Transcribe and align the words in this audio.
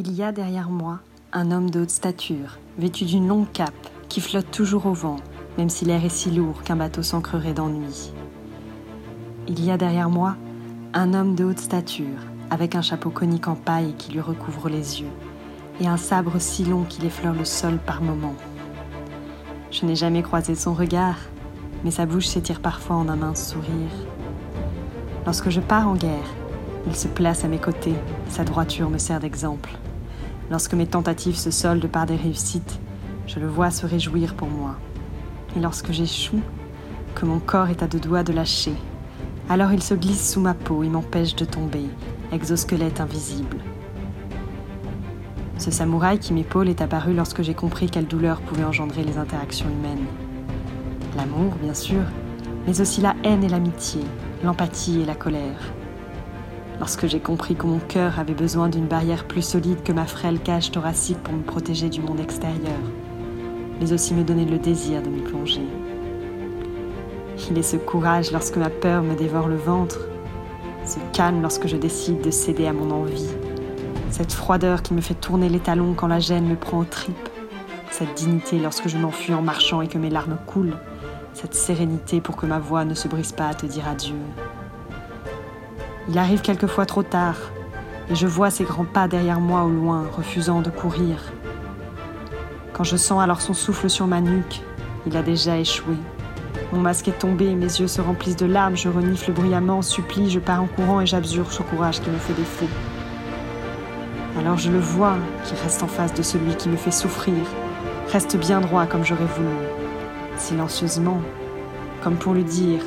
Il 0.00 0.14
y 0.14 0.22
a 0.22 0.30
derrière 0.30 0.70
moi 0.70 1.00
un 1.32 1.50
homme 1.50 1.70
de 1.70 1.80
haute 1.80 1.90
stature, 1.90 2.60
vêtu 2.78 3.04
d'une 3.04 3.26
longue 3.26 3.50
cape, 3.52 3.88
qui 4.08 4.20
flotte 4.20 4.48
toujours 4.52 4.86
au 4.86 4.92
vent, 4.92 5.16
même 5.58 5.70
si 5.70 5.84
l'air 5.84 6.04
est 6.04 6.08
si 6.08 6.30
lourd 6.30 6.62
qu'un 6.62 6.76
bateau 6.76 7.02
s'ancrerait 7.02 7.52
d'ennui. 7.52 8.12
Il 9.48 9.64
y 9.64 9.72
a 9.72 9.76
derrière 9.76 10.08
moi 10.08 10.36
un 10.94 11.14
homme 11.14 11.34
de 11.34 11.42
haute 11.42 11.58
stature, 11.58 12.20
avec 12.48 12.76
un 12.76 12.80
chapeau 12.80 13.10
conique 13.10 13.48
en 13.48 13.56
paille 13.56 13.94
qui 13.98 14.12
lui 14.12 14.20
recouvre 14.20 14.68
les 14.68 15.00
yeux, 15.00 15.10
et 15.80 15.88
un 15.88 15.96
sabre 15.96 16.38
si 16.38 16.64
long 16.64 16.84
qu'il 16.84 17.04
effleure 17.04 17.34
le 17.34 17.44
sol 17.44 17.76
par 17.84 18.00
moments. 18.00 18.36
Je 19.72 19.84
n'ai 19.84 19.96
jamais 19.96 20.22
croisé 20.22 20.54
son 20.54 20.74
regard, 20.74 21.18
mais 21.82 21.90
sa 21.90 22.06
bouche 22.06 22.28
s'étire 22.28 22.60
parfois 22.60 22.94
en 22.94 23.08
un 23.08 23.16
mince 23.16 23.50
sourire. 23.50 24.06
Lorsque 25.26 25.50
je 25.50 25.60
pars 25.60 25.88
en 25.88 25.96
guerre, 25.96 26.36
il 26.86 26.94
se 26.94 27.08
place 27.08 27.44
à 27.44 27.48
mes 27.48 27.58
côtés, 27.58 27.96
sa 28.28 28.44
droiture 28.44 28.90
me 28.90 28.98
sert 28.98 29.18
d'exemple. 29.18 29.76
Lorsque 30.50 30.74
mes 30.74 30.86
tentatives 30.86 31.36
se 31.36 31.50
soldent 31.50 31.88
par 31.88 32.06
des 32.06 32.16
réussites, 32.16 32.80
je 33.26 33.38
le 33.38 33.46
vois 33.46 33.70
se 33.70 33.84
réjouir 33.84 34.34
pour 34.34 34.48
moi. 34.48 34.76
Et 35.56 35.60
lorsque 35.60 35.92
j'échoue, 35.92 36.40
que 37.14 37.26
mon 37.26 37.38
corps 37.38 37.68
est 37.68 37.82
à 37.82 37.86
deux 37.86 38.00
doigts 38.00 38.22
de 38.22 38.32
lâcher, 38.32 38.74
alors 39.50 39.72
il 39.72 39.82
se 39.82 39.94
glisse 39.94 40.32
sous 40.32 40.40
ma 40.40 40.54
peau 40.54 40.82
et 40.82 40.88
m'empêche 40.88 41.36
de 41.36 41.44
tomber, 41.44 41.84
exosquelette 42.32 43.00
invisible. 43.00 43.58
Ce 45.58 45.70
samouraï 45.70 46.18
qui 46.18 46.32
m'épaule 46.32 46.68
est 46.68 46.80
apparu 46.80 47.12
lorsque 47.12 47.42
j'ai 47.42 47.54
compris 47.54 47.90
quelle 47.90 48.06
douleur 48.06 48.40
pouvait 48.40 48.64
engendrer 48.64 49.04
les 49.04 49.18
interactions 49.18 49.68
humaines. 49.68 50.06
L'amour, 51.16 51.54
bien 51.60 51.74
sûr, 51.74 52.02
mais 52.66 52.80
aussi 52.80 53.00
la 53.00 53.16
haine 53.24 53.42
et 53.42 53.48
l'amitié, 53.48 54.02
l'empathie 54.44 55.00
et 55.00 55.04
la 55.04 55.14
colère. 55.14 55.72
Lorsque 56.78 57.06
j'ai 57.06 57.18
compris 57.18 57.56
que 57.56 57.66
mon 57.66 57.80
cœur 57.80 58.20
avait 58.20 58.34
besoin 58.34 58.68
d'une 58.68 58.86
barrière 58.86 59.26
plus 59.26 59.42
solide 59.42 59.82
que 59.82 59.92
ma 59.92 60.06
frêle 60.06 60.38
cage 60.38 60.70
thoracique 60.70 61.18
pour 61.18 61.34
me 61.34 61.42
protéger 61.42 61.88
du 61.88 62.00
monde 62.00 62.20
extérieur, 62.20 62.78
mais 63.80 63.92
aussi 63.92 64.14
me 64.14 64.22
donner 64.22 64.44
le 64.44 64.58
désir 64.58 65.02
de 65.02 65.08
m'y 65.08 65.22
plonger. 65.22 65.66
Il 67.50 67.58
est 67.58 67.62
ce 67.62 67.76
courage 67.76 68.30
lorsque 68.30 68.56
ma 68.56 68.70
peur 68.70 69.02
me 69.02 69.16
dévore 69.16 69.48
le 69.48 69.56
ventre, 69.56 70.08
ce 70.86 70.98
calme 71.12 71.42
lorsque 71.42 71.66
je 71.66 71.76
décide 71.76 72.20
de 72.20 72.30
céder 72.30 72.66
à 72.66 72.72
mon 72.72 72.92
envie, 72.92 73.28
cette 74.10 74.32
froideur 74.32 74.82
qui 74.82 74.94
me 74.94 75.00
fait 75.00 75.14
tourner 75.14 75.48
les 75.48 75.60
talons 75.60 75.94
quand 75.94 76.06
la 76.06 76.20
gêne 76.20 76.46
me 76.46 76.56
prend 76.56 76.78
aux 76.78 76.84
tripes, 76.84 77.28
cette 77.90 78.14
dignité 78.14 78.58
lorsque 78.58 78.88
je 78.88 78.98
m'enfuis 78.98 79.34
en 79.34 79.42
marchant 79.42 79.80
et 79.80 79.88
que 79.88 79.98
mes 79.98 80.10
larmes 80.10 80.38
coulent, 80.46 80.76
cette 81.32 81.54
sérénité 81.54 82.20
pour 82.20 82.36
que 82.36 82.46
ma 82.46 82.60
voix 82.60 82.84
ne 82.84 82.94
se 82.94 83.08
brise 83.08 83.32
pas 83.32 83.48
à 83.48 83.54
te 83.54 83.66
dire 83.66 83.88
adieu. 83.88 84.14
Il 86.08 86.16
arrive 86.16 86.40
quelquefois 86.40 86.86
trop 86.86 87.02
tard, 87.02 87.36
et 88.10 88.14
je 88.14 88.26
vois 88.26 88.50
ses 88.50 88.64
grands 88.64 88.86
pas 88.86 89.08
derrière 89.08 89.40
moi 89.40 89.64
au 89.64 89.68
loin, 89.68 90.06
refusant 90.16 90.62
de 90.62 90.70
courir. 90.70 91.18
Quand 92.72 92.84
je 92.84 92.96
sens 92.96 93.20
alors 93.22 93.42
son 93.42 93.52
souffle 93.52 93.90
sur 93.90 94.06
ma 94.06 94.22
nuque, 94.22 94.62
il 95.06 95.16
a 95.18 95.22
déjà 95.22 95.58
échoué. 95.58 95.96
Mon 96.72 96.80
masque 96.80 97.08
est 97.08 97.18
tombé, 97.18 97.54
mes 97.54 97.66
yeux 97.66 97.88
se 97.88 98.00
remplissent 98.00 98.36
de 98.36 98.46
larmes, 98.46 98.76
je 98.76 98.88
renifle 98.88 99.32
bruyamment, 99.32 99.82
supplie, 99.82 100.30
je 100.30 100.38
pars 100.38 100.62
en 100.62 100.66
courant 100.66 101.02
et 101.02 101.06
j'absure 101.06 101.52
ce 101.52 101.62
courage 101.62 102.00
qui 102.00 102.08
me 102.08 102.18
fait 102.18 102.34
défaut. 102.34 102.68
Alors 104.38 104.56
je 104.56 104.70
le 104.70 104.78
vois, 104.78 105.16
qui 105.44 105.54
reste 105.62 105.82
en 105.82 105.88
face 105.88 106.14
de 106.14 106.22
celui 106.22 106.54
qui 106.54 106.70
me 106.70 106.76
fait 106.76 106.90
souffrir, 106.90 107.34
reste 108.12 108.36
bien 108.38 108.60
droit 108.60 108.86
comme 108.86 109.04
j'aurais 109.04 109.26
voulu, 109.36 109.48
silencieusement, 110.36 111.20
comme 112.02 112.16
pour 112.16 112.32
lui 112.32 112.44
dire 112.44 112.80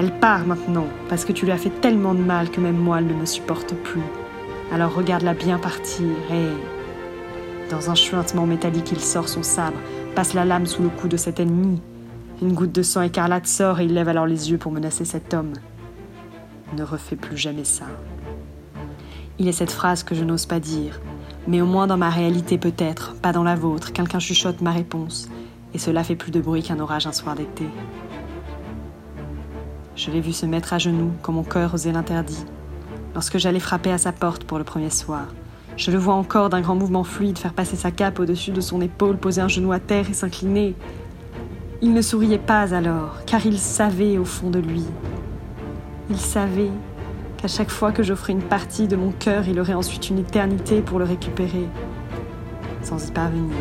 Elle 0.00 0.18
part 0.18 0.46
maintenant, 0.46 0.86
parce 1.10 1.26
que 1.26 1.32
tu 1.32 1.44
lui 1.44 1.52
as 1.52 1.58
fait 1.58 1.82
tellement 1.82 2.14
de 2.14 2.22
mal 2.22 2.50
que 2.50 2.58
même 2.58 2.78
moi 2.78 3.00
elle 3.00 3.06
ne 3.06 3.12
me 3.12 3.26
supporte 3.26 3.74
plus. 3.74 4.00
Alors 4.72 4.94
regarde-la 4.94 5.34
bien 5.34 5.58
partir 5.58 6.06
et. 6.32 7.70
Dans 7.70 7.90
un 7.90 7.94
chuintement 7.94 8.46
métallique, 8.46 8.92
il 8.92 9.00
sort 9.00 9.28
son 9.28 9.42
sabre, 9.42 9.76
passe 10.14 10.32
la 10.32 10.46
lame 10.46 10.64
sous 10.64 10.82
le 10.82 10.88
cou 10.88 11.06
de 11.06 11.18
cet 11.18 11.38
ennemi. 11.38 11.82
Une 12.40 12.54
goutte 12.54 12.72
de 12.72 12.82
sang 12.82 13.02
écarlate 13.02 13.46
sort 13.46 13.78
et 13.78 13.84
il 13.84 13.92
lève 13.92 14.08
alors 14.08 14.26
les 14.26 14.50
yeux 14.50 14.56
pour 14.56 14.72
menacer 14.72 15.04
cet 15.04 15.34
homme. 15.34 15.52
Ne 16.78 16.82
refais 16.82 17.16
plus 17.16 17.36
jamais 17.36 17.64
ça. 17.64 17.84
Il 19.38 19.48
est 19.48 19.52
cette 19.52 19.70
phrase 19.70 20.02
que 20.02 20.14
je 20.14 20.24
n'ose 20.24 20.46
pas 20.46 20.60
dire, 20.60 20.98
mais 21.46 21.60
au 21.60 21.66
moins 21.66 21.86
dans 21.86 21.98
ma 21.98 22.08
réalité 22.08 22.56
peut-être, 22.56 23.16
pas 23.16 23.32
dans 23.32 23.44
la 23.44 23.54
vôtre, 23.54 23.92
quelqu'un 23.92 24.18
chuchote 24.18 24.62
ma 24.62 24.72
réponse, 24.72 25.28
et 25.74 25.78
cela 25.78 26.04
fait 26.04 26.16
plus 26.16 26.30
de 26.30 26.40
bruit 26.40 26.62
qu'un 26.62 26.80
orage 26.80 27.06
un 27.06 27.12
soir 27.12 27.34
d'été. 27.34 27.66
Je 30.02 30.10
l'ai 30.10 30.22
vu 30.22 30.32
se 30.32 30.46
mettre 30.46 30.72
à 30.72 30.78
genoux 30.78 31.12
quand 31.20 31.34
mon 31.34 31.42
cœur 31.42 31.74
osait 31.74 31.92
l'interdit, 31.92 32.42
lorsque 33.12 33.36
j'allais 33.36 33.60
frapper 33.60 33.92
à 33.92 33.98
sa 33.98 34.12
porte 34.12 34.44
pour 34.44 34.56
le 34.56 34.64
premier 34.64 34.88
soir. 34.88 35.26
Je 35.76 35.90
le 35.90 35.98
vois 35.98 36.14
encore 36.14 36.48
d'un 36.48 36.62
grand 36.62 36.74
mouvement 36.74 37.04
fluide 37.04 37.36
faire 37.36 37.52
passer 37.52 37.76
sa 37.76 37.90
cape 37.90 38.18
au-dessus 38.18 38.50
de 38.50 38.62
son 38.62 38.80
épaule, 38.80 39.18
poser 39.18 39.42
un 39.42 39.48
genou 39.48 39.72
à 39.72 39.78
terre 39.78 40.08
et 40.08 40.14
s'incliner. 40.14 40.74
Il 41.82 41.92
ne 41.92 42.00
souriait 42.00 42.38
pas 42.38 42.74
alors, 42.74 43.18
car 43.26 43.44
il 43.44 43.58
savait 43.58 44.16
au 44.16 44.24
fond 44.24 44.48
de 44.48 44.58
lui. 44.58 44.86
Il 46.08 46.16
savait 46.16 46.70
qu'à 47.36 47.48
chaque 47.48 47.70
fois 47.70 47.92
que 47.92 48.02
j'offrais 48.02 48.32
une 48.32 48.40
partie 48.40 48.88
de 48.88 48.96
mon 48.96 49.10
cœur, 49.10 49.48
il 49.48 49.60
aurait 49.60 49.74
ensuite 49.74 50.08
une 50.08 50.20
éternité 50.20 50.80
pour 50.80 50.98
le 50.98 51.04
récupérer, 51.04 51.68
sans 52.80 53.06
y 53.06 53.12
parvenir. 53.12 53.54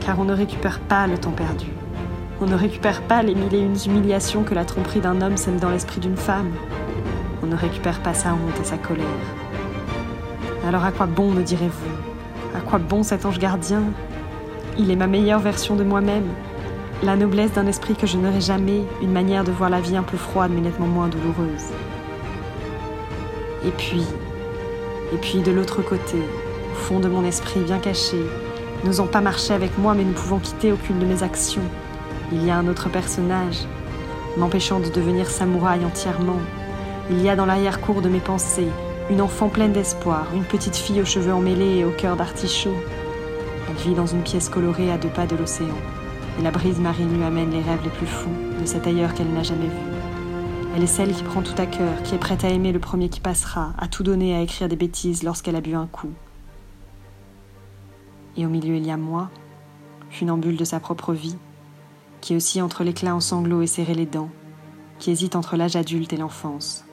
Car 0.00 0.20
on 0.20 0.24
ne 0.24 0.34
récupère 0.34 0.80
pas 0.80 1.06
le 1.06 1.16
temps 1.16 1.32
perdu. 1.32 1.77
On 2.40 2.46
ne 2.46 2.54
récupère 2.54 3.02
pas 3.02 3.24
les 3.24 3.34
mille 3.34 3.52
et 3.52 3.58
une 3.58 3.74
humiliations 3.84 4.44
que 4.44 4.54
la 4.54 4.64
tromperie 4.64 5.00
d'un 5.00 5.20
homme 5.22 5.36
sème 5.36 5.58
dans 5.58 5.70
l'esprit 5.70 5.98
d'une 5.98 6.16
femme. 6.16 6.52
On 7.42 7.46
ne 7.46 7.56
récupère 7.56 7.98
pas 8.00 8.14
sa 8.14 8.32
honte 8.32 8.60
et 8.60 8.64
sa 8.64 8.78
colère. 8.78 9.04
Alors 10.64 10.84
à 10.84 10.92
quoi 10.92 11.06
bon, 11.06 11.32
me 11.32 11.42
direz-vous? 11.42 12.56
À 12.56 12.60
quoi 12.60 12.78
bon 12.78 13.02
cet 13.02 13.26
ange 13.26 13.40
gardien? 13.40 13.82
Il 14.78 14.92
est 14.92 14.96
ma 14.96 15.08
meilleure 15.08 15.40
version 15.40 15.74
de 15.74 15.82
moi-même, 15.82 16.28
la 17.02 17.16
noblesse 17.16 17.52
d'un 17.54 17.66
esprit 17.66 17.96
que 17.96 18.06
je 18.06 18.16
n'aurai 18.16 18.40
jamais, 18.40 18.84
une 19.02 19.12
manière 19.12 19.42
de 19.42 19.50
voir 19.50 19.68
la 19.68 19.80
vie 19.80 19.96
un 19.96 20.04
peu 20.04 20.16
froide 20.16 20.52
mais 20.54 20.60
nettement 20.60 20.86
moins 20.86 21.08
douloureuse. 21.08 21.66
Et 23.66 23.72
puis, 23.72 24.04
et 25.12 25.16
puis 25.16 25.40
de 25.40 25.50
l'autre 25.50 25.82
côté, 25.82 26.18
au 26.72 26.76
fond 26.76 27.00
de 27.00 27.08
mon 27.08 27.24
esprit 27.24 27.60
bien 27.60 27.78
caché, 27.78 28.18
n'osant 28.84 29.08
pas 29.08 29.20
marcher 29.20 29.54
avec 29.54 29.76
moi 29.76 29.94
mais 29.94 30.04
ne 30.04 30.12
pouvant 30.12 30.38
quitter 30.38 30.70
aucune 30.70 31.00
de 31.00 31.06
mes 31.06 31.24
actions, 31.24 31.62
il 32.32 32.44
y 32.44 32.50
a 32.50 32.56
un 32.56 32.68
autre 32.68 32.88
personnage, 32.88 33.66
m'empêchant 34.36 34.80
de 34.80 34.88
devenir 34.88 35.28
samouraï 35.28 35.84
entièrement. 35.84 36.40
Il 37.10 37.20
y 37.22 37.28
a 37.28 37.36
dans 37.36 37.46
l'arrière-cour 37.46 38.02
de 38.02 38.08
mes 38.08 38.20
pensées 38.20 38.68
une 39.10 39.22
enfant 39.22 39.48
pleine 39.48 39.72
d'espoir, 39.72 40.26
une 40.34 40.44
petite 40.44 40.76
fille 40.76 41.00
aux 41.00 41.06
cheveux 41.06 41.32
emmêlés 41.32 41.78
et 41.78 41.84
au 41.84 41.90
cœur 41.90 42.16
d'artichaut. 42.16 42.76
Elle 43.68 43.76
vit 43.76 43.94
dans 43.94 44.06
une 44.06 44.22
pièce 44.22 44.50
colorée 44.50 44.92
à 44.92 44.98
deux 44.98 45.08
pas 45.08 45.26
de 45.26 45.36
l'océan, 45.36 45.74
et 46.38 46.42
la 46.42 46.50
brise 46.50 46.78
marine 46.78 47.16
lui 47.16 47.24
amène 47.24 47.50
les 47.50 47.62
rêves 47.62 47.82
les 47.84 47.90
plus 47.90 48.06
fous 48.06 48.28
de 48.60 48.66
cet 48.66 48.86
ailleurs 48.86 49.14
qu'elle 49.14 49.32
n'a 49.32 49.42
jamais 49.42 49.66
vu. 49.66 49.98
Elle 50.76 50.82
est 50.82 50.86
celle 50.86 51.14
qui 51.14 51.22
prend 51.22 51.40
tout 51.40 51.54
à 51.56 51.66
cœur, 51.66 52.02
qui 52.04 52.14
est 52.14 52.18
prête 52.18 52.44
à 52.44 52.50
aimer 52.50 52.72
le 52.72 52.78
premier 52.78 53.08
qui 53.08 53.20
passera, 53.20 53.72
à 53.78 53.88
tout 53.88 54.02
donner, 54.02 54.36
à 54.36 54.42
écrire 54.42 54.68
des 54.68 54.76
bêtises 54.76 55.22
lorsqu'elle 55.22 55.56
a 55.56 55.62
bu 55.62 55.74
un 55.74 55.86
coup. 55.86 56.12
Et 58.36 58.44
au 58.44 58.48
milieu, 58.50 58.76
il 58.76 58.86
y 58.86 58.90
a 58.90 58.98
moi, 58.98 59.30
funambule 60.10 60.56
de 60.56 60.64
sa 60.64 60.80
propre 60.80 61.14
vie, 61.14 61.36
qui 62.20 62.36
aussi 62.36 62.60
entre 62.60 62.84
l'éclat 62.84 63.14
en 63.14 63.20
sanglots 63.20 63.62
et 63.62 63.66
serré 63.66 63.94
les 63.94 64.06
dents, 64.06 64.30
qui 64.98 65.10
hésite 65.10 65.36
entre 65.36 65.56
l'âge 65.56 65.76
adulte 65.76 66.12
et 66.12 66.16
l'enfance. 66.16 66.84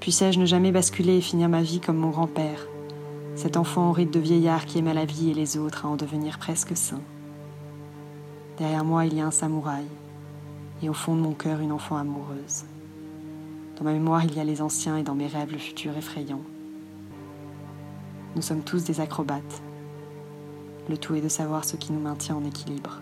Puissais-je 0.00 0.40
ne 0.40 0.46
jamais 0.46 0.72
basculer 0.72 1.16
et 1.16 1.20
finir 1.20 1.48
ma 1.48 1.62
vie 1.62 1.80
comme 1.80 1.96
mon 1.96 2.10
grand-père, 2.10 2.66
cet 3.34 3.56
enfant 3.56 3.90
au 3.90 3.92
rite 3.92 4.12
de 4.12 4.20
vieillard 4.20 4.66
qui 4.66 4.78
aimait 4.78 4.94
la 4.94 5.04
vie 5.04 5.30
et 5.30 5.34
les 5.34 5.56
autres 5.56 5.86
à 5.86 5.88
en 5.88 5.96
devenir 5.96 6.38
presque 6.38 6.76
saint. 6.76 7.00
Derrière 8.58 8.84
moi, 8.84 9.06
il 9.06 9.14
y 9.14 9.20
a 9.20 9.26
un 9.26 9.30
samouraï, 9.30 9.86
et 10.82 10.88
au 10.88 10.92
fond 10.92 11.16
de 11.16 11.20
mon 11.20 11.32
cœur, 11.32 11.60
une 11.60 11.72
enfant 11.72 11.96
amoureuse. 11.96 12.64
Dans 13.78 13.84
ma 13.84 13.92
mémoire, 13.92 14.24
il 14.24 14.34
y 14.34 14.40
a 14.40 14.44
les 14.44 14.60
anciens 14.60 14.98
et 14.98 15.02
dans 15.02 15.14
mes 15.14 15.26
rêves, 15.26 15.52
le 15.52 15.58
futur 15.58 15.96
effrayant. 15.96 16.42
Nous 18.36 18.42
sommes 18.42 18.62
tous 18.62 18.84
des 18.84 19.00
acrobates. 19.00 19.62
Le 20.88 20.96
tout 20.96 21.14
est 21.14 21.20
de 21.20 21.28
savoir 21.28 21.64
ce 21.64 21.76
qui 21.76 21.92
nous 21.92 22.00
maintient 22.00 22.36
en 22.36 22.44
équilibre. 22.44 23.00